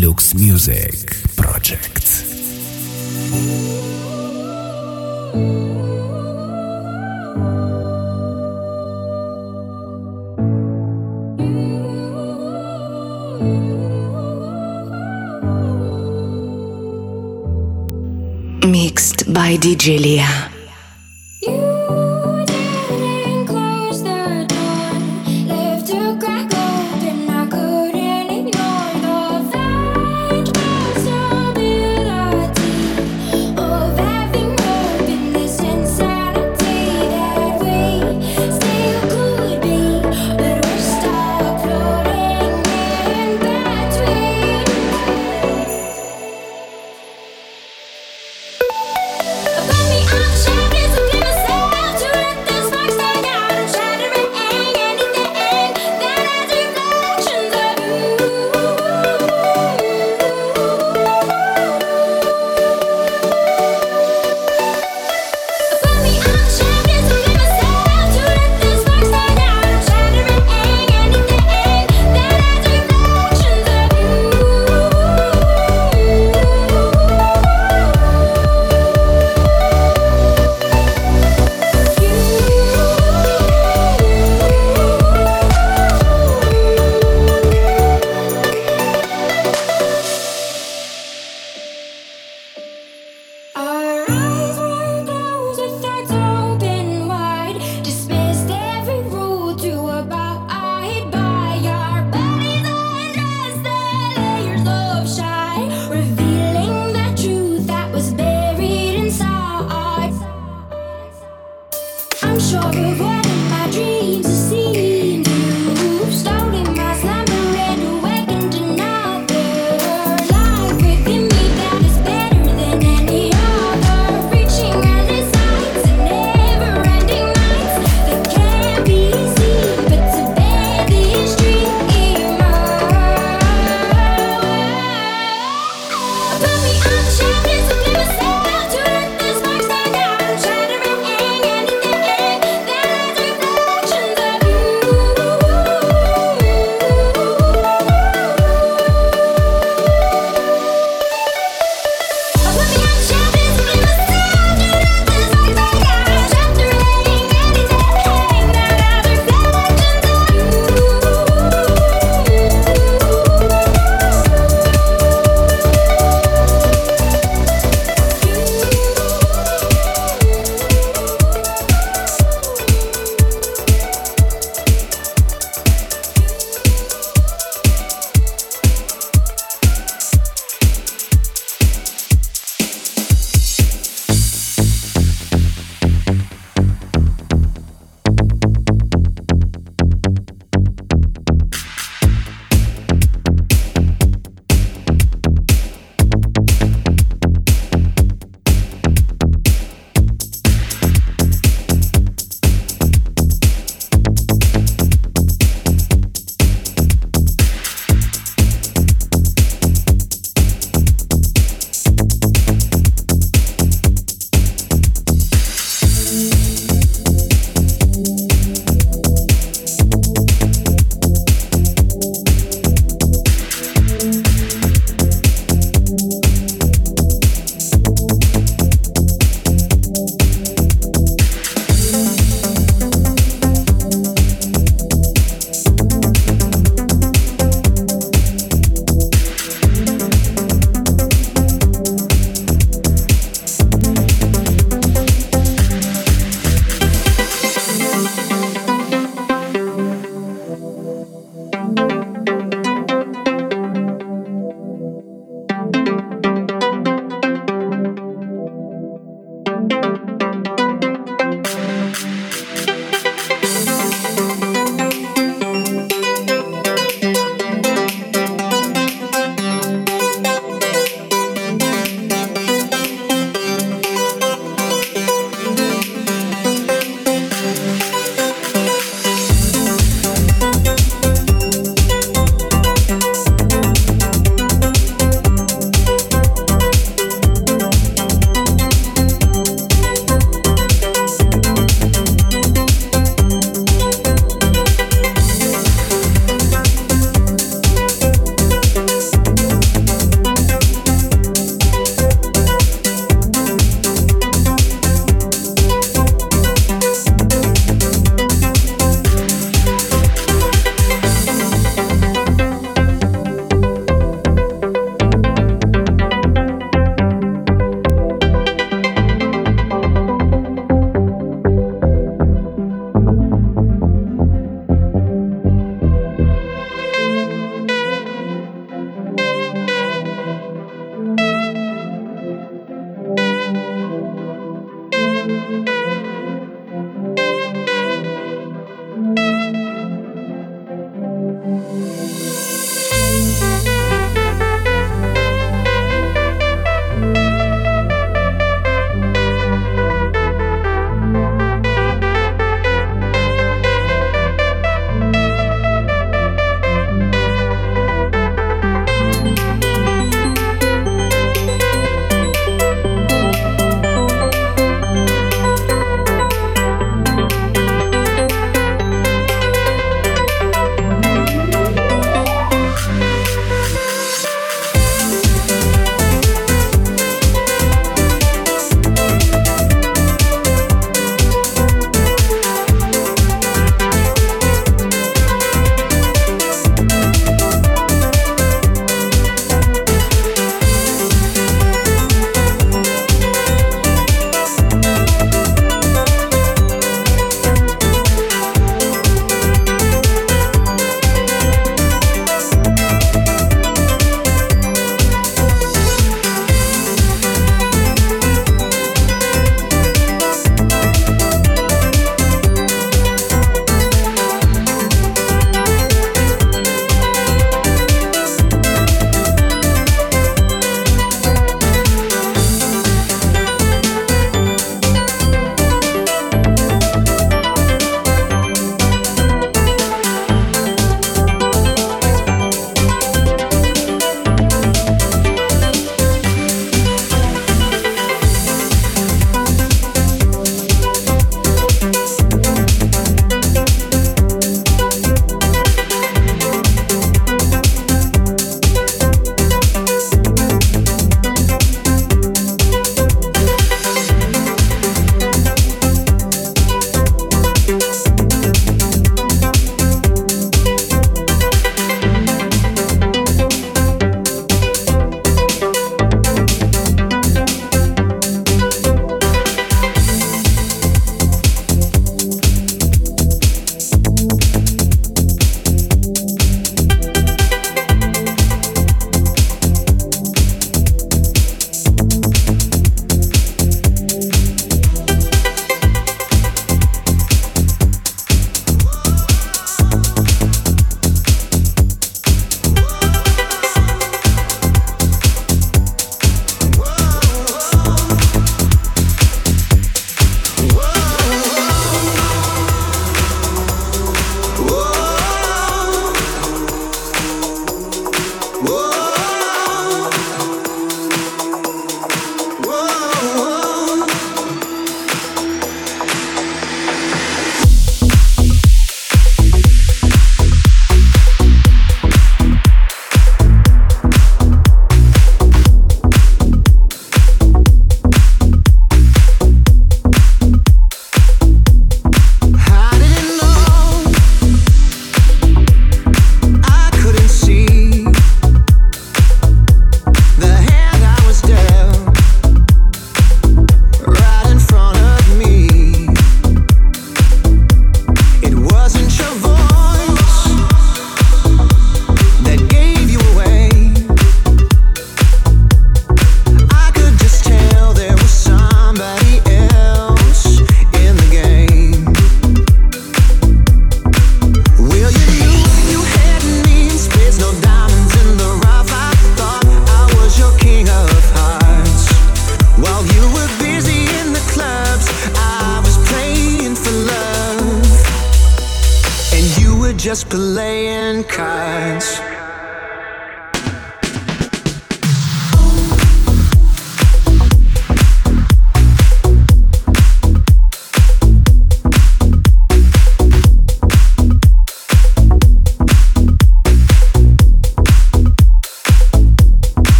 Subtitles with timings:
[0.00, 2.24] Luxe Music Project.
[18.64, 20.59] Mixed by DJ Liya.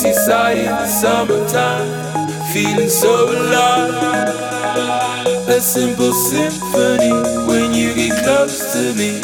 [0.00, 2.30] Seaside in the summertime.
[2.54, 3.92] Feeling so alive.
[5.46, 7.10] A simple symphony
[7.46, 9.16] when you get close to me.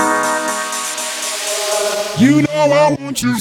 [2.18, 3.22] You know I want.
[3.22, 3.38] You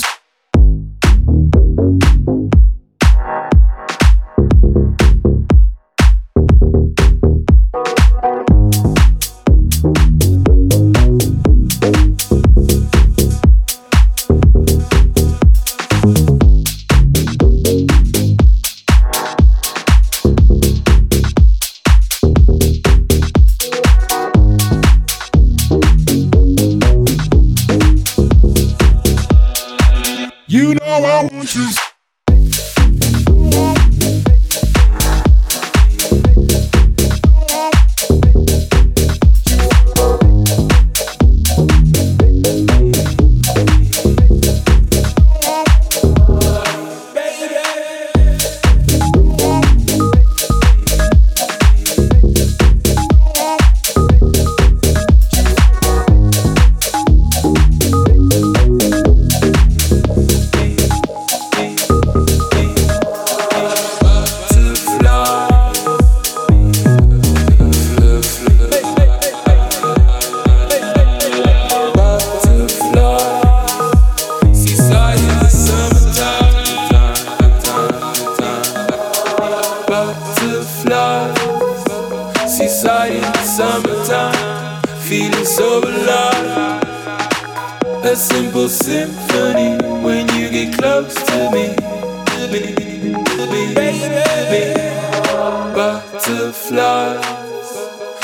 [95.76, 97.26] butterflies.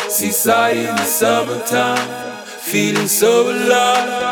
[0.10, 4.32] Seaside in the summertime, feeling so alive.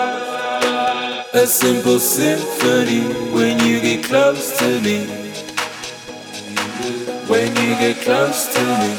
[1.33, 5.05] A simple symphony when you get close to me.
[7.27, 8.95] When you get close to me.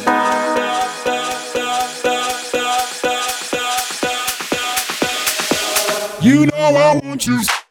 [6.22, 7.40] You know I want you.
[7.40, 7.69] You